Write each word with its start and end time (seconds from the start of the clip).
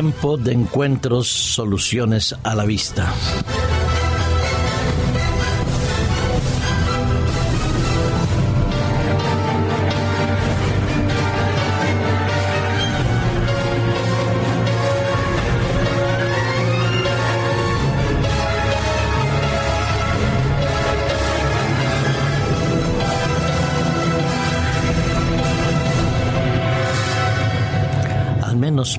Tiempo 0.00 0.38
de 0.38 0.54
encuentros, 0.54 1.28
soluciones 1.28 2.34
a 2.42 2.54
la 2.54 2.64
vista. 2.64 3.12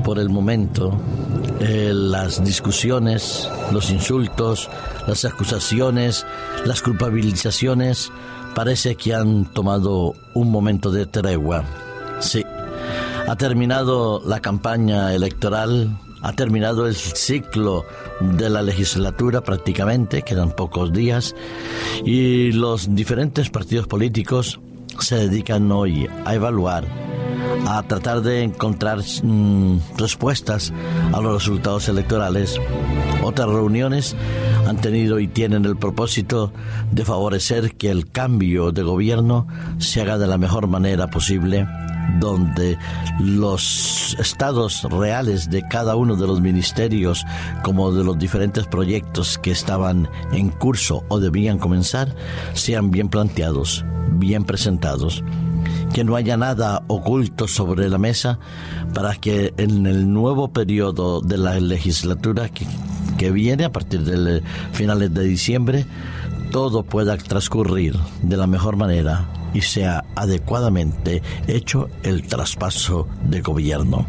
Por 0.03 0.17
el 0.17 0.29
momento, 0.29 0.91
eh, 1.59 1.91
las 1.93 2.43
discusiones, 2.43 3.47
los 3.71 3.91
insultos, 3.91 4.67
las 5.05 5.23
acusaciones, 5.23 6.25
las 6.65 6.81
culpabilizaciones, 6.81 8.11
parece 8.55 8.95
que 8.95 9.13
han 9.13 9.45
tomado 9.45 10.15
un 10.33 10.49
momento 10.49 10.89
de 10.89 11.05
tregua. 11.05 11.63
Sí, 12.19 12.43
ha 13.27 13.35
terminado 13.35 14.23
la 14.25 14.39
campaña 14.39 15.13
electoral, 15.13 15.95
ha 16.23 16.33
terminado 16.33 16.87
el 16.87 16.95
ciclo 16.95 17.85
de 18.19 18.49
la 18.49 18.63
legislatura 18.63 19.41
prácticamente, 19.41 20.23
quedan 20.23 20.55
pocos 20.55 20.91
días, 20.91 21.35
y 22.03 22.51
los 22.51 22.95
diferentes 22.95 23.51
partidos 23.51 23.85
políticos 23.85 24.59
se 24.99 25.17
dedican 25.17 25.71
hoy 25.71 26.09
a 26.25 26.33
evaluar 26.33 27.10
a 27.67 27.83
tratar 27.83 28.21
de 28.21 28.43
encontrar 28.43 28.99
mm, 29.23 29.77
respuestas 29.97 30.73
a 31.13 31.21
los 31.21 31.33
resultados 31.33 31.87
electorales. 31.89 32.57
Otras 33.23 33.49
reuniones 33.49 34.15
han 34.67 34.77
tenido 34.77 35.19
y 35.19 35.27
tienen 35.27 35.65
el 35.65 35.77
propósito 35.77 36.51
de 36.91 37.05
favorecer 37.05 37.75
que 37.75 37.89
el 37.89 38.09
cambio 38.09 38.71
de 38.71 38.83
gobierno 38.83 39.47
se 39.79 40.01
haga 40.01 40.17
de 40.17 40.27
la 40.27 40.37
mejor 40.37 40.67
manera 40.67 41.07
posible 41.07 41.67
donde 42.19 42.77
los 43.19 44.15
estados 44.19 44.83
reales 44.83 45.49
de 45.49 45.65
cada 45.67 45.95
uno 45.95 46.15
de 46.15 46.27
los 46.27 46.41
ministerios, 46.41 47.25
como 47.63 47.91
de 47.91 48.03
los 48.03 48.17
diferentes 48.17 48.67
proyectos 48.67 49.37
que 49.37 49.51
estaban 49.51 50.09
en 50.31 50.49
curso 50.49 51.03
o 51.07 51.19
debían 51.19 51.57
comenzar, 51.57 52.13
sean 52.53 52.91
bien 52.91 53.07
planteados, 53.07 53.85
bien 54.09 54.43
presentados 54.43 55.23
que 55.93 56.03
no 56.03 56.15
haya 56.15 56.37
nada 56.37 56.83
oculto 56.87 57.47
sobre 57.47 57.89
la 57.89 57.97
mesa 57.97 58.39
para 58.93 59.15
que 59.15 59.53
en 59.57 59.85
el 59.85 60.11
nuevo 60.11 60.51
periodo 60.53 61.21
de 61.21 61.37
la 61.37 61.59
legislatura 61.59 62.49
que, 62.49 62.65
viene 63.31 63.65
a 63.65 63.71
partir 63.71 64.01
de 64.01 64.41
finales 64.71 65.13
de 65.13 65.23
diciembre 65.23 65.85
todo 66.51 66.81
pueda 66.81 67.15
transcurrir 67.17 67.95
de 68.23 68.35
la 68.35 68.47
mejor 68.47 68.77
manera 68.77 69.29
y 69.53 69.61
sea 69.61 70.03
adecuadamente 70.15 71.21
hecho 71.47 71.89
el 72.03 72.27
traspaso 72.27 73.07
de 73.23 73.41
gobierno. 73.41 74.07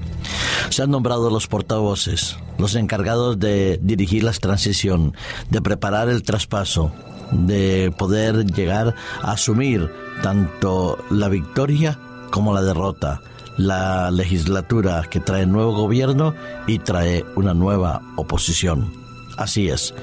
Se 0.70 0.82
han 0.82 0.90
nombrado 0.90 1.30
los 1.30 1.46
portavoces, 1.46 2.38
los 2.58 2.74
encargados 2.74 3.38
de 3.38 3.78
dirigir 3.82 4.24
la 4.24 4.32
transición, 4.32 5.14
de 5.50 5.60
preparar 5.62 6.08
el 6.08 6.22
traspaso, 6.22 6.92
de 7.32 7.92
poder 7.96 8.46
llegar 8.46 8.94
a 9.22 9.32
asumir 9.32 9.90
tanto 10.22 11.02
la 11.10 11.28
victoria 11.28 11.98
como 12.30 12.54
la 12.54 12.62
derrota, 12.62 13.20
la 13.56 14.10
legislatura 14.10 15.04
que 15.10 15.20
trae 15.20 15.46
nuevo 15.46 15.74
gobierno 15.74 16.34
y 16.66 16.78
trae 16.78 17.24
una 17.36 17.54
nueva 17.54 18.02
oposición. 18.16 18.92
Así 19.36 19.68
es. 19.68 19.94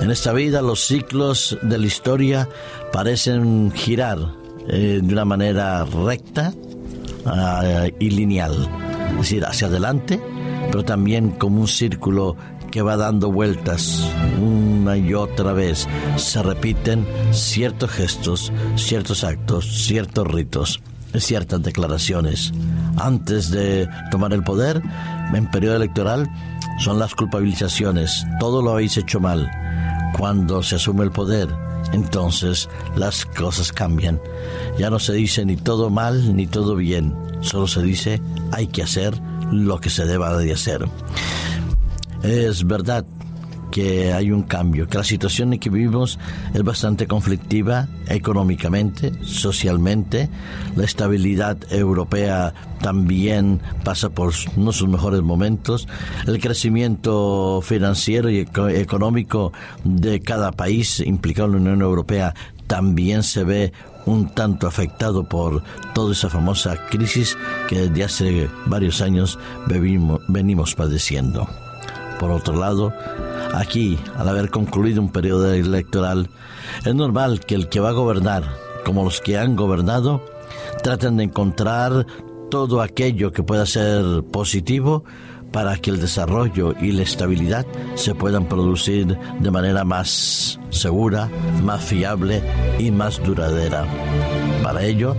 En 0.00 0.10
esta 0.10 0.32
vida 0.32 0.62
los 0.62 0.80
ciclos 0.86 1.58
de 1.62 1.78
la 1.78 1.86
historia 1.86 2.48
parecen 2.92 3.72
girar 3.72 4.18
eh, 4.68 5.00
de 5.02 5.12
una 5.12 5.24
manera 5.24 5.84
recta 5.84 6.52
ah, 7.26 7.86
y 7.98 8.10
lineal, 8.10 8.68
es 9.12 9.18
decir, 9.18 9.44
hacia 9.44 9.66
adelante, 9.68 10.20
pero 10.70 10.84
también 10.84 11.30
como 11.30 11.60
un 11.60 11.68
círculo 11.68 12.36
que 12.70 12.82
va 12.82 12.96
dando 12.96 13.30
vueltas 13.30 14.08
una 14.40 14.96
y 14.96 15.14
otra 15.14 15.52
vez. 15.52 15.88
Se 16.16 16.42
repiten 16.42 17.06
ciertos 17.32 17.90
gestos, 17.90 18.52
ciertos 18.76 19.24
actos, 19.24 19.84
ciertos 19.84 20.26
ritos, 20.26 20.80
ciertas 21.14 21.62
declaraciones. 21.62 22.52
Antes 22.96 23.50
de 23.50 23.88
tomar 24.10 24.32
el 24.32 24.42
poder, 24.42 24.82
en 25.34 25.50
periodo 25.50 25.76
electoral, 25.76 26.28
son 26.78 26.98
las 26.98 27.14
culpabilizaciones. 27.14 28.24
Todo 28.38 28.62
lo 28.62 28.72
habéis 28.72 28.96
hecho 28.96 29.20
mal. 29.20 29.50
Cuando 30.16 30.62
se 30.62 30.76
asume 30.76 31.04
el 31.04 31.10
poder, 31.10 31.48
entonces 31.92 32.68
las 32.96 33.24
cosas 33.24 33.72
cambian. 33.72 34.20
Ya 34.78 34.90
no 34.90 34.98
se 34.98 35.12
dice 35.12 35.44
ni 35.44 35.56
todo 35.56 35.90
mal 35.90 36.36
ni 36.36 36.46
todo 36.46 36.76
bien. 36.76 37.14
Solo 37.40 37.66
se 37.66 37.82
dice 37.82 38.20
hay 38.52 38.66
que 38.66 38.82
hacer 38.82 39.18
lo 39.50 39.80
que 39.80 39.90
se 39.90 40.04
deba 40.04 40.36
de 40.36 40.52
hacer. 40.52 40.86
Es 42.22 42.66
verdad 42.66 43.04
que 43.70 44.12
hay 44.12 44.30
un 44.30 44.42
cambio, 44.42 44.88
que 44.88 44.98
la 44.98 45.04
situación 45.04 45.52
en 45.52 45.60
que 45.60 45.70
vivimos 45.70 46.18
es 46.52 46.62
bastante 46.62 47.06
conflictiva 47.06 47.88
económicamente, 48.08 49.12
socialmente. 49.24 50.28
La 50.76 50.84
estabilidad 50.84 51.56
europea 51.70 52.52
también 52.82 53.60
pasa 53.84 54.10
por 54.10 54.32
no 54.56 54.72
sus 54.72 54.88
mejores 54.88 55.22
momentos. 55.22 55.88
El 56.26 56.40
crecimiento 56.40 57.60
financiero 57.62 58.28
y 58.30 58.46
económico 58.74 59.52
de 59.84 60.20
cada 60.20 60.52
país 60.52 61.00
implicado 61.00 61.48
en 61.48 61.52
la 61.52 61.58
Unión 61.58 61.82
Europea 61.82 62.34
también 62.66 63.22
se 63.22 63.44
ve 63.44 63.72
un 64.06 64.34
tanto 64.34 64.66
afectado 64.66 65.28
por 65.28 65.62
toda 65.94 66.12
esa 66.12 66.30
famosa 66.30 66.76
crisis 66.88 67.36
que 67.68 67.88
desde 67.88 68.04
hace 68.04 68.50
varios 68.66 69.00
años 69.00 69.38
venimos 70.28 70.74
padeciendo. 70.74 71.48
Por 72.20 72.30
otro 72.32 72.54
lado, 72.54 72.92
aquí, 73.54 73.98
al 74.14 74.28
haber 74.28 74.50
concluido 74.50 75.00
un 75.00 75.10
periodo 75.10 75.54
electoral, 75.54 76.28
es 76.84 76.94
normal 76.94 77.40
que 77.40 77.54
el 77.54 77.70
que 77.70 77.80
va 77.80 77.88
a 77.88 77.92
gobernar, 77.92 78.44
como 78.84 79.04
los 79.04 79.22
que 79.22 79.38
han 79.38 79.56
gobernado, 79.56 80.22
traten 80.82 81.16
de 81.16 81.24
encontrar 81.24 82.06
todo 82.50 82.82
aquello 82.82 83.32
que 83.32 83.42
pueda 83.42 83.64
ser 83.64 84.22
positivo 84.30 85.02
para 85.50 85.76
que 85.78 85.88
el 85.88 85.98
desarrollo 85.98 86.74
y 86.78 86.92
la 86.92 87.02
estabilidad 87.02 87.66
se 87.94 88.14
puedan 88.14 88.46
producir 88.46 89.18
de 89.40 89.50
manera 89.50 89.84
más 89.84 90.60
segura, 90.68 91.30
más 91.62 91.82
fiable 91.82 92.42
y 92.78 92.90
más 92.90 93.22
duradera. 93.22 93.86
Para 94.62 94.84
ello, 94.84 95.16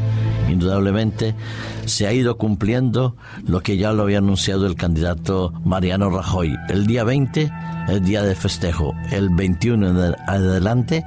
indudablemente 0.50 1.36
se 1.86 2.08
ha 2.08 2.14
ido 2.14 2.38
cumpliendo 2.38 3.16
lo 3.46 3.62
que 3.62 3.78
ya 3.78 3.94
lo 3.94 4.04
había 4.04 4.20
anunciado 4.20 4.68
el 4.68 4.76
candidato 4.76 5.54
Mariano 5.66 6.10
Rajoy. 6.10 6.56
El 6.70 6.88
día 6.88 7.04
20 7.04 7.52
es 7.90 8.04
día 8.04 8.24
de 8.24 8.36
festejo, 8.36 8.94
el 9.12 9.30
21 9.30 9.90
en 9.90 10.16
adelante 10.28 11.04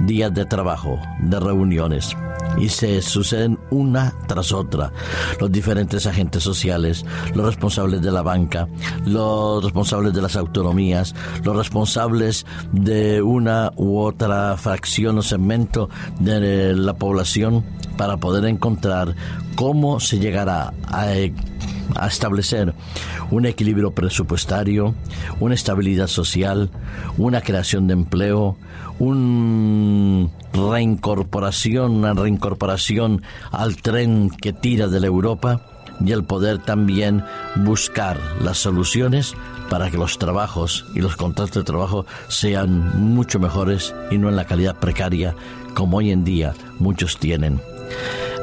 días 0.00 0.32
de 0.34 0.44
trabajo, 0.44 1.00
de 1.20 1.40
reuniones 1.40 2.16
y 2.60 2.68
se 2.68 3.02
suceden 3.02 3.58
una 3.70 4.14
tras 4.26 4.52
otra. 4.52 4.92
Los 5.40 5.50
diferentes 5.50 6.06
agentes 6.06 6.42
sociales, 6.42 7.04
los 7.34 7.46
responsables 7.46 8.02
de 8.02 8.10
la 8.10 8.22
banca, 8.22 8.68
los 9.04 9.62
responsables 9.62 10.12
de 10.14 10.22
las 10.22 10.36
autonomías, 10.36 11.14
los 11.44 11.56
responsables 11.56 12.46
de 12.72 13.22
una 13.22 13.72
u 13.76 13.98
otra 13.98 14.56
fracción 14.56 15.18
o 15.18 15.22
segmento 15.22 15.88
de 16.20 16.74
la 16.74 16.94
población 16.94 17.64
para 17.96 18.16
poder 18.16 18.44
encontrar 18.44 19.14
cómo 19.56 20.00
se 20.00 20.18
llegará 20.18 20.72
a 20.86 21.12
a 21.94 22.06
establecer 22.06 22.74
un 23.30 23.46
equilibrio 23.46 23.92
presupuestario, 23.92 24.94
una 25.40 25.54
estabilidad 25.54 26.06
social, 26.06 26.70
una 27.16 27.40
creación 27.40 27.86
de 27.86 27.94
empleo, 27.94 28.56
una 28.98 30.28
reincorporación, 30.52 31.92
una 31.92 32.14
reincorporación 32.14 33.22
al 33.50 33.76
tren 33.76 34.30
que 34.30 34.52
tira 34.52 34.88
de 34.88 35.00
la 35.00 35.06
Europa 35.06 35.62
y 36.04 36.12
el 36.12 36.24
poder 36.24 36.58
también 36.58 37.24
buscar 37.56 38.18
las 38.40 38.58
soluciones 38.58 39.34
para 39.68 39.90
que 39.90 39.98
los 39.98 40.18
trabajos 40.18 40.86
y 40.94 41.00
los 41.00 41.16
contratos 41.16 41.54
de 41.54 41.64
trabajo 41.64 42.06
sean 42.28 43.14
mucho 43.14 43.38
mejores 43.38 43.94
y 44.10 44.18
no 44.18 44.28
en 44.28 44.36
la 44.36 44.46
calidad 44.46 44.76
precaria 44.76 45.34
como 45.74 45.98
hoy 45.98 46.10
en 46.10 46.24
día 46.24 46.54
muchos 46.78 47.18
tienen. 47.18 47.60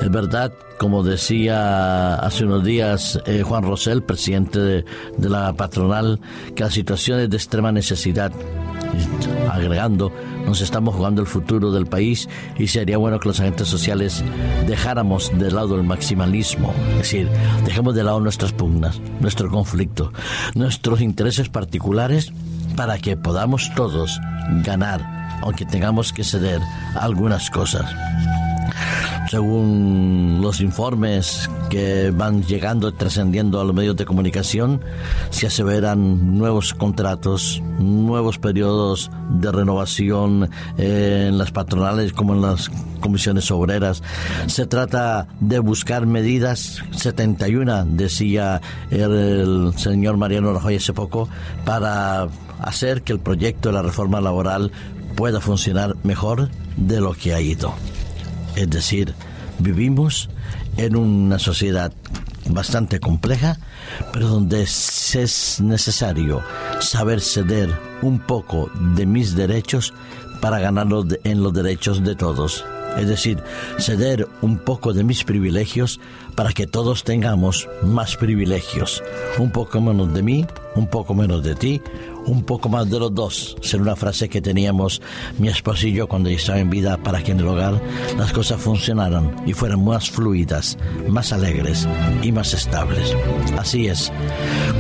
Es 0.02 0.12
verdad, 0.12 0.52
como 0.78 1.04
decía 1.04 2.16
hace 2.16 2.46
unos 2.46 2.64
días 2.64 3.20
eh, 3.26 3.44
Juan 3.44 3.64
Rosell, 3.64 4.04
presidente 4.04 4.60
de, 4.60 4.86
la 5.18 5.54
patronal, 5.54 6.20
que 6.56 6.64
la 6.64 6.72
situación 6.72 7.20
es 7.20 7.30
de 7.30 7.38
extrema 7.38 7.72
necesidad. 7.72 8.32
segregando, 9.54 10.12
nos 10.46 10.62
estamos 10.62 10.96
jugando 10.96 11.22
el 11.22 11.28
futuro 11.28 11.72
del 11.72 11.86
país 11.86 12.28
y 12.58 12.68
sería 12.68 12.98
bueno 12.98 13.20
que 13.20 13.30
los 13.30 13.40
agentes 13.40 13.68
sociales 13.68 14.24
dejáramos 14.68 15.32
de 15.38 15.52
lado 15.52 15.76
el 15.76 15.84
maximalismo, 15.84 16.74
es 16.92 16.98
decir, 16.98 17.30
dejemos 17.64 17.96
de 17.96 18.04
lado 18.04 18.20
nuestras 18.20 18.52
pugnas, 18.52 19.00
nuestro 19.22 19.50
conflicto, 19.50 20.12
nuestros 20.56 21.02
intereses 21.02 21.50
particulares 21.50 22.32
para 22.76 22.98
que 22.98 23.16
podamos 23.16 23.72
todos 23.76 24.20
ganar, 24.64 25.40
aunque 25.42 25.66
tengamos 25.66 26.12
que 26.12 26.24
ceder 26.24 26.62
algunas 26.96 27.50
cosas 27.50 27.86
según 29.30 30.40
los 30.42 30.62
informes 30.62 31.50
que 31.70 32.12
van 32.12 32.44
llegando 32.44 32.90
y 32.90 32.94
trascendiendo 32.94 33.60
a 33.60 33.64
los 33.64 33.76
medios 33.76 33.96
de 33.96 34.06
comunicación, 34.06 34.82
se 35.30 35.48
aseveran 35.48 36.38
nuevos 36.38 36.74
contratos, 36.74 37.62
nuevos 37.80 38.38
periodos 38.38 39.12
de 39.30 39.52
renovación 39.52 40.50
eh, 40.78 41.28
en 41.30 41.38
las 41.38 41.52
patronales 41.52 42.14
como 42.14 42.34
en 42.34 42.42
las 42.42 42.70
comisiones 43.00 43.50
obreras. 43.52 44.04
Se 44.48 44.66
trata 44.66 45.28
de 45.40 45.60
buscar 45.60 46.06
medidas, 46.06 46.82
71 46.92 47.86
decía 47.86 48.62
el 48.90 49.74
señor 49.78 50.18
Mariano 50.18 50.54
Rajoy 50.54 50.76
hace 50.76 50.94
poco, 50.94 51.30
para 51.66 52.28
hacer 52.60 53.02
que 53.02 53.14
el 53.14 53.20
proyecto 53.20 53.70
de 53.70 53.76
la 53.76 53.82
reforma 53.82 54.22
laboral 54.22 54.72
pueda 55.16 55.40
funcionar 55.40 55.96
mejor 56.04 56.50
de 56.78 57.02
lo 57.02 57.14
que 57.14 57.34
ha 57.34 57.42
ido. 57.42 57.74
Es 58.56 58.70
decir, 58.70 59.14
vivimos 59.60 60.30
en 60.78 60.96
una 60.96 61.40
sociedad 61.40 61.92
bastante 62.50 63.00
compleja, 63.00 63.58
pero 64.14 64.28
donde 64.28 64.64
es 64.64 65.58
necesario 65.62 66.42
saber 66.80 67.22
ceder 67.22 67.74
un 68.02 68.20
poco 68.20 68.70
de 68.96 69.06
mis 69.06 69.36
derechos 69.36 69.94
para 70.42 70.60
ganarlos 70.60 71.06
en 71.24 71.42
los 71.42 71.54
derechos 71.54 72.04
de 72.04 72.16
todos. 72.16 72.66
Es 72.98 73.08
decir, 73.08 73.44
ceder 73.78 74.28
un 74.42 74.58
poco 74.58 74.94
de 74.94 75.04
mis 75.04 75.24
privilegios 75.24 76.00
para 76.36 76.54
que 76.54 76.66
todos 76.66 77.04
tengamos 77.04 77.68
más 77.84 78.16
privilegios. 78.16 79.04
Un 79.38 79.52
poco 79.52 79.82
menos 79.82 80.14
de 80.14 80.24
mí, 80.24 80.46
un 80.76 80.88
poco 80.88 81.14
menos 81.14 81.44
de 81.44 81.56
ti, 81.56 81.82
un 82.26 82.44
poco 82.44 82.70
más 82.70 82.90
de 82.90 83.00
los 83.00 83.14
dos. 83.14 83.56
Será 83.62 83.84
una 83.84 83.96
frase 83.96 84.30
que 84.30 84.42
teníamos 84.42 85.02
mi 85.38 85.48
esposo 85.48 85.88
y 85.88 85.94
yo 85.94 86.08
cuando 86.08 86.30
estaba 86.30 86.60
en 86.60 86.70
vida 86.70 86.98
para 86.98 87.24
que 87.24 87.32
en 87.32 87.40
el 87.40 87.48
hogar 87.48 87.82
las 88.18 88.34
cosas 88.34 88.62
funcionaran 88.62 89.36
y 89.46 89.54
fueran 89.54 89.84
más 89.84 90.10
fluidas, 90.10 90.78
más 91.08 91.32
alegres 91.34 91.88
y 92.22 92.32
más 92.32 92.54
estables. 92.54 93.16
Así 93.58 93.88
es. 93.88 94.12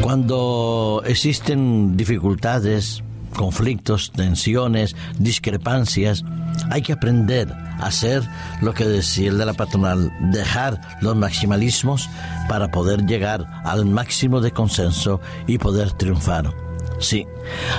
Cuando 0.01 1.01
existen 1.05 1.97
dificultades, 1.97 3.03
conflictos, 3.35 4.11
tensiones, 4.11 4.95
discrepancias, 5.19 6.23
hay 6.69 6.81
que 6.81 6.93
aprender 6.93 7.51
a 7.51 7.87
hacer 7.87 8.23
lo 8.61 8.73
que 8.73 8.85
decía 8.85 9.29
el 9.29 9.37
de 9.37 9.45
la 9.45 9.53
patronal, 9.53 10.11
dejar 10.31 10.81
los 11.01 11.15
maximalismos 11.15 12.09
para 12.47 12.71
poder 12.71 13.05
llegar 13.05 13.45
al 13.65 13.85
máximo 13.85 14.41
de 14.41 14.51
consenso 14.51 15.19
y 15.47 15.57
poder 15.57 15.91
triunfar. 15.91 16.64
Sí, 16.99 17.27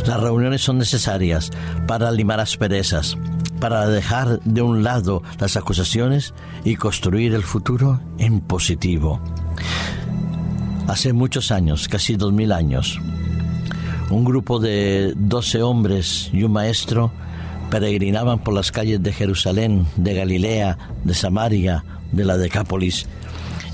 las 0.07 0.21
reuniones 0.21 0.63
son 0.63 0.79
necesarias 0.79 1.51
para 1.87 2.11
limar 2.11 2.41
asperezas, 2.41 3.17
para 3.61 3.87
dejar 3.87 4.41
de 4.43 4.63
un 4.63 4.83
lado 4.83 5.23
las 5.39 5.57
acusaciones 5.57 6.35
y 6.65 6.77
construir 6.77 7.35
el 7.35 7.43
futuro 7.43 8.01
en 8.19 8.41
positivo. 8.41 9.21
Hace 10.87 11.13
muchos 11.13 11.51
años, 11.51 11.89
casi 11.89 12.17
dos 12.17 12.33
mil 12.33 12.53
años, 12.53 13.01
un 14.11 14.25
grupo 14.25 14.61
de 14.61 15.15
doce 15.17 15.63
hombres 15.63 16.31
y 16.33 16.45
un 16.45 16.53
maestro 16.53 17.11
peregrinaban 17.71 18.39
por 18.39 18.55
las 18.55 18.71
calles 18.71 19.03
de 19.03 19.13
Jerusalén, 19.13 19.87
de 19.97 20.15
Galilea, 20.15 20.79
de 21.03 21.15
Samaria, 21.15 21.85
de 22.13 22.25
la 22.25 22.37
Decápolis, 22.37 23.07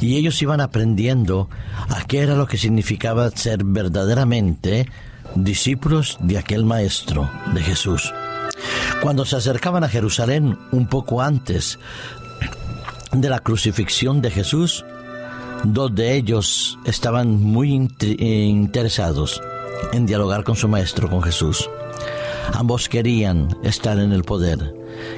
y 0.01 0.17
ellos 0.17 0.41
iban 0.41 0.61
aprendiendo 0.61 1.49
a 1.89 2.03
qué 2.05 2.21
era 2.21 2.35
lo 2.35 2.47
que 2.47 2.57
significaba 2.57 3.31
ser 3.31 3.63
verdaderamente 3.65 4.89
discípulos 5.35 6.19
de 6.21 6.39
aquel 6.39 6.65
Maestro, 6.65 7.31
de 7.55 7.63
Jesús. 7.63 8.13
Cuando 9.03 9.25
se 9.25 9.37
acercaban 9.37 9.85
a 9.85 9.89
Jerusalén 9.89 10.59
un 10.71 10.87
poco 10.87 11.23
antes 11.23 11.79
de 13.13 13.29
la 13.29 13.41
crucifixión 13.41 14.23
de 14.23 14.31
Jesús, 14.31 14.85
dos 15.65 15.95
de 15.95 16.15
ellos 16.15 16.79
estaban 16.85 17.41
muy 17.41 17.89
eh, 18.01 18.15
interesados 18.17 19.41
en 19.93 20.07
dialogar 20.07 20.45
con 20.45 20.57
su 20.57 20.69
Maestro, 20.69 21.11
con 21.11 21.23
Jesús. 21.23 21.69
Ambos 22.53 22.89
querían 22.89 23.49
estar 23.63 23.99
en 23.99 24.13
el 24.13 24.25
poder, 24.25 24.75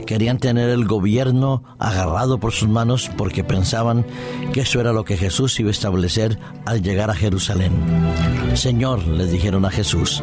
querían 0.07 0.39
tener 0.39 0.71
el 0.71 0.87
gobierno 0.87 1.63
agarrado 1.79 2.39
por 2.39 2.53
sus 2.53 2.69
manos 2.69 3.11
porque 3.17 3.45
pensaban 3.45 4.05
que 4.53 4.61
eso 4.61 4.81
era 4.81 4.93
lo 4.93 5.05
que 5.05 5.17
Jesús 5.17 5.59
iba 5.61 5.69
a 5.69 5.73
establecer 5.73 6.39
al 6.67 6.83
llegar 6.83 7.11
a 7.11 7.15
Jerusalén. 7.15 7.73
Señor, 8.55 9.07
le 9.07 9.27
dijeron 9.27 9.65
a 9.65 9.71
Jesús, 9.71 10.23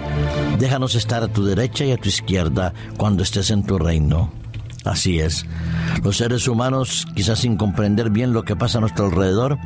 déjanos 0.60 0.96
estar 0.96 1.24
a 1.24 1.28
tu 1.28 1.44
derecha 1.46 1.86
y 1.86 1.92
a 1.92 1.98
tu 1.98 2.10
izquierda 2.10 2.74
cuando 2.98 3.24
estés 3.24 3.52
en 3.52 3.64
tu 3.64 3.78
reino. 3.78 4.32
Así 4.84 5.20
es, 5.20 5.46
los 6.04 6.18
seres 6.18 6.48
humanos, 6.48 7.06
quizás 7.16 7.40
sin 7.40 7.56
comprender 7.56 8.10
bien 8.10 8.34
lo 8.34 8.44
que 8.44 8.56
pasa 8.56 8.80
a 8.80 8.82
nuestro 8.82 9.06
alrededor, 9.06 9.60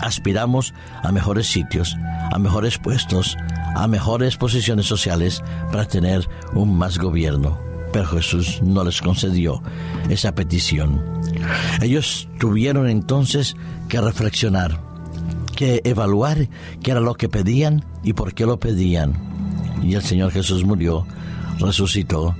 aspiramos 0.00 0.72
a 1.02 1.12
mejores 1.12 1.46
sitios, 1.46 1.96
a 2.32 2.38
mejores 2.38 2.78
puestos, 2.78 3.36
a 3.74 3.86
mejores 3.86 4.36
posiciones 4.36 4.86
sociales 4.86 5.42
para 5.70 5.86
tener 5.86 6.28
un 6.54 6.76
más 6.76 6.98
gobierno. 6.98 7.71
Pero 7.92 8.06
Jesús 8.06 8.60
no 8.62 8.84
les 8.84 9.00
concedió 9.00 9.62
esa 10.08 10.34
petición. 10.34 11.02
Ellos 11.80 12.28
tuvieron 12.38 12.88
entonces 12.88 13.56
que 13.88 14.00
reflexionar, 14.00 14.80
que 15.54 15.82
evaluar 15.84 16.48
qué 16.82 16.92
era 16.92 17.00
lo 17.00 17.14
que 17.14 17.28
pedían 17.28 17.84
y 18.02 18.14
por 18.14 18.34
qué 18.34 18.46
lo 18.46 18.58
pedían. 18.58 19.12
Y 19.82 19.94
el 19.94 20.02
Señor 20.02 20.32
Jesús 20.32 20.64
murió, 20.64 21.06
resucitó, 21.58 22.34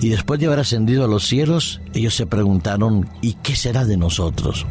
y 0.00 0.08
después 0.08 0.40
de 0.40 0.46
haber 0.46 0.60
ascendido 0.60 1.04
a 1.04 1.08
los 1.08 1.26
cielos, 1.26 1.80
ellos 1.92 2.14
se 2.14 2.26
preguntaron, 2.26 3.08
¿y 3.20 3.34
qué 3.34 3.56
será 3.56 3.84
de 3.84 3.96
nosotros? 3.96 4.66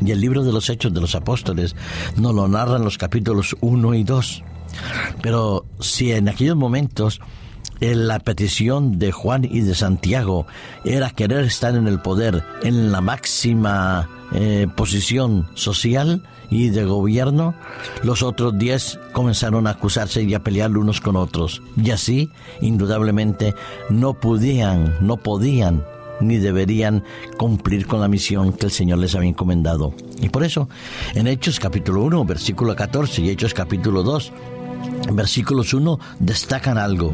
Y 0.00 0.10
el 0.10 0.20
libro 0.20 0.42
de 0.42 0.52
los 0.52 0.68
Hechos 0.68 0.92
de 0.92 1.00
los 1.00 1.14
Apóstoles 1.14 1.76
nos 2.16 2.34
lo 2.34 2.48
narran 2.48 2.84
los 2.84 2.98
capítulos 2.98 3.56
1 3.60 3.94
y 3.94 4.04
2. 4.04 4.42
Pero 5.20 5.66
si 5.80 6.12
en 6.12 6.28
aquellos 6.28 6.56
momentos 6.56 7.20
la 7.82 8.20
petición 8.20 8.98
de 9.00 9.10
Juan 9.10 9.44
y 9.44 9.60
de 9.60 9.74
Santiago 9.74 10.46
era 10.84 11.10
querer 11.10 11.44
estar 11.44 11.74
en 11.74 11.88
el 11.88 12.00
poder, 12.00 12.44
en 12.62 12.92
la 12.92 13.00
máxima 13.00 14.08
eh, 14.32 14.68
posición 14.76 15.48
social 15.54 16.22
y 16.48 16.68
de 16.68 16.84
gobierno, 16.84 17.54
los 18.02 18.22
otros 18.22 18.56
diez 18.56 19.00
comenzaron 19.12 19.66
a 19.66 19.70
acusarse 19.70 20.22
y 20.22 20.34
a 20.34 20.44
pelear 20.44 20.76
unos 20.76 21.00
con 21.00 21.16
otros. 21.16 21.60
Y 21.76 21.90
así, 21.90 22.30
indudablemente, 22.60 23.54
no 23.90 24.14
podían, 24.14 24.94
no 25.00 25.16
podían 25.16 25.82
ni 26.20 26.36
deberían 26.36 27.02
cumplir 27.36 27.86
con 27.86 28.00
la 28.00 28.06
misión 28.06 28.52
que 28.52 28.66
el 28.66 28.72
Señor 28.72 28.98
les 28.98 29.14
había 29.14 29.30
encomendado. 29.30 29.92
Y 30.20 30.28
por 30.28 30.44
eso, 30.44 30.68
en 31.14 31.26
Hechos 31.26 31.58
capítulo 31.58 32.04
1, 32.04 32.24
versículo 32.24 32.76
14 32.76 33.22
y 33.22 33.30
Hechos 33.30 33.54
capítulo 33.54 34.02
2, 34.04 34.32
versículos 35.10 35.74
1 35.74 35.98
destacan 36.18 36.78
algo. 36.78 37.12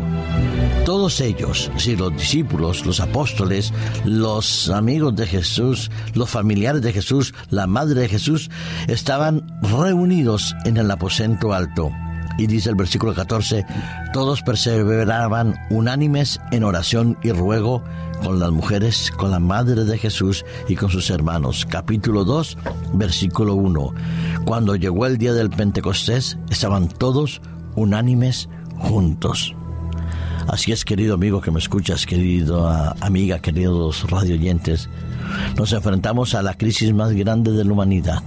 Todos 0.85 1.21
ellos, 1.21 1.71
si 1.77 1.97
los 1.97 2.17
discípulos, 2.17 2.87
los 2.87 3.01
apóstoles, 3.01 3.73
los 4.05 4.71
amigos 4.71 5.15
de 5.17 5.27
Jesús, 5.27 5.91
los 6.15 6.31
familiares 6.31 6.81
de 6.83 6.93
Jesús, 6.93 7.35
la 7.51 7.67
madre 7.67 8.01
de 8.01 8.09
Jesús, 8.09 8.51
estaban 8.87 9.47
reunidos 9.63 10.55
en 10.65 10.79
el 10.79 10.91
aposento 10.91 11.53
alto. 11.53 11.91
Y 12.39 12.47
dice 12.47 12.71
el 12.71 12.77
versículo 12.77 13.15
14, 13.15 13.67
todos 14.13 14.43
perseveraban 14.43 15.57
unánimes 15.71 16.41
en 16.53 16.63
oración 16.63 17.19
y 17.23 17.33
ruego 17.33 17.83
con 18.23 18.39
las 18.39 18.51
mujeres, 18.51 19.11
con 19.11 19.31
la 19.31 19.41
madre 19.41 19.85
de 19.85 19.99
Jesús 19.99 20.45
y 20.69 20.77
con 20.77 20.89
sus 20.89 21.11
hermanos. 21.11 21.67
Capítulo 21.69 22.25
2, 22.25 22.57
versículo 22.95 23.55
1. 23.57 23.93
Cuando 24.45 24.77
llegó 24.77 25.07
el 25.07 25.19
día 25.19 25.33
del 25.33 25.51
Pentecostés, 25.51 26.39
estaban 26.49 26.89
todos 26.89 27.41
unánimes 27.79 28.49
juntos. 28.77 29.55
Así 30.49 30.73
es, 30.73 30.85
querido 30.85 31.15
amigo 31.15 31.41
que 31.41 31.51
me 31.51 31.59
escuchas, 31.59 32.07
querido 32.07 32.69
amiga, 33.01 33.39
queridos 33.41 34.11
radioyentes, 34.11 34.89
nos 35.57 35.73
enfrentamos 35.73 36.35
a 36.35 36.43
la 36.43 36.55
crisis 36.55 36.95
más 36.95 37.13
grande 37.13 37.53
de 37.53 37.65
la 37.65 37.73
humanidad. 37.73 38.23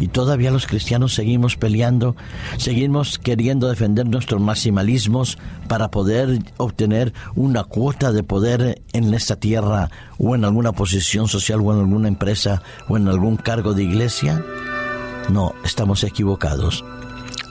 Y 0.00 0.08
todavía 0.08 0.50
los 0.50 0.66
cristianos 0.66 1.14
seguimos 1.14 1.56
peleando, 1.56 2.16
seguimos 2.56 3.20
queriendo 3.20 3.68
defender 3.68 4.08
nuestros 4.08 4.40
maximalismos 4.40 5.38
para 5.68 5.92
poder 5.92 6.40
obtener 6.56 7.14
una 7.36 7.62
cuota 7.62 8.10
de 8.10 8.24
poder 8.24 8.82
en 8.92 9.14
esta 9.14 9.36
tierra 9.36 9.90
o 10.18 10.34
en 10.34 10.44
alguna 10.44 10.72
posición 10.72 11.28
social 11.28 11.60
o 11.60 11.72
en 11.72 11.78
alguna 11.78 12.08
empresa 12.08 12.62
o 12.88 12.96
en 12.96 13.06
algún 13.06 13.36
cargo 13.36 13.72
de 13.74 13.84
iglesia. 13.84 14.44
No, 15.30 15.54
estamos 15.64 16.02
equivocados 16.02 16.84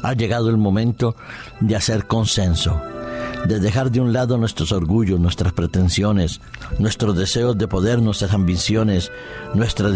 ha 0.04 0.14
llegado 0.14 0.50
el 0.50 0.58
momento 0.58 1.16
de 1.62 1.76
hacer 1.76 2.06
consenso, 2.06 2.80
de 3.48 3.60
dejar 3.60 3.90
de 3.90 4.02
un 4.02 4.14
lado 4.14 4.38
nuestros 4.38 4.72
orgullos, 4.72 5.20
nuestras 5.20 5.54
pretensiones, 5.54 6.42
nuestros 6.78 7.18
deseos 7.18 7.58
de 7.58 7.68
poder, 7.68 8.02
nuestras 8.02 8.34
ambiciones, 8.34 9.12
nuestra 9.54 9.90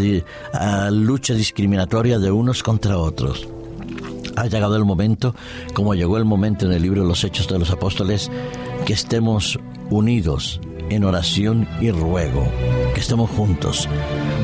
ah, 0.54 0.90
lucha 0.92 1.34
discriminatoria 1.34 2.20
de 2.20 2.32
unos 2.32 2.64
contra 2.64 2.98
otros. 2.98 3.48
Ha 4.38 4.48
llegado 4.48 4.76
el 4.76 4.86
momento, 4.86 5.36
como 5.74 5.94
llegó 5.94 6.18
el 6.18 6.26
momento 6.26 6.66
en 6.66 6.72
el 6.72 6.82
libro 6.82 7.02
de 7.02 7.08
los 7.08 7.24
Hechos 7.24 7.48
de 7.48 7.60
los 7.60 7.72
Apóstoles, 7.72 8.32
que 8.86 8.94
estemos 8.94 9.60
unidos 9.90 10.62
en 10.90 11.04
oración 11.04 11.68
y 11.82 11.92
ruego, 11.92 12.48
que 12.94 13.02
estemos 13.02 13.30
juntos, 13.32 13.90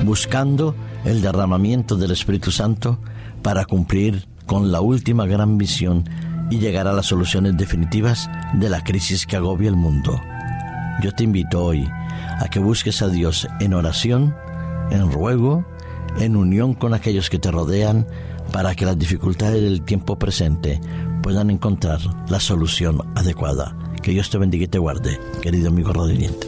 buscando 0.03 0.75
el 1.05 1.21
derramamiento 1.21 1.95
del 1.95 2.11
Espíritu 2.11 2.51
Santo 2.51 2.99
para 3.41 3.65
cumplir 3.65 4.25
con 4.45 4.71
la 4.71 4.81
última 4.81 5.25
gran 5.25 5.57
visión 5.57 6.09
y 6.49 6.59
llegar 6.59 6.87
a 6.87 6.93
las 6.93 7.07
soluciones 7.07 7.57
definitivas 7.57 8.29
de 8.53 8.69
la 8.69 8.83
crisis 8.83 9.25
que 9.25 9.35
agobia 9.35 9.69
el 9.69 9.75
mundo. 9.75 10.19
Yo 11.01 11.11
te 11.11 11.23
invito 11.23 11.63
hoy 11.63 11.87
a 12.39 12.47
que 12.49 12.59
busques 12.59 13.01
a 13.01 13.09
Dios 13.09 13.47
en 13.59 13.73
oración, 13.73 14.35
en 14.91 15.11
ruego, 15.11 15.65
en 16.19 16.35
unión 16.35 16.73
con 16.73 16.93
aquellos 16.93 17.29
que 17.29 17.39
te 17.39 17.51
rodean, 17.51 18.05
para 18.51 18.75
que 18.75 18.85
las 18.85 18.99
dificultades 18.99 19.61
del 19.61 19.81
tiempo 19.81 20.19
presente 20.19 20.79
puedan 21.21 21.49
encontrar 21.49 21.99
la 22.27 22.39
solución 22.39 22.99
adecuada. 23.15 23.75
Que 24.01 24.11
Dios 24.11 24.29
te 24.29 24.37
bendiga 24.37 24.65
y 24.65 24.67
te 24.67 24.79
guarde, 24.79 25.19
querido 25.41 25.69
amigo 25.69 25.93
rodillente. 25.93 26.47